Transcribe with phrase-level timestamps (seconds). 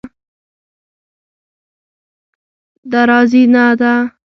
[2.91, 3.93] دراځینده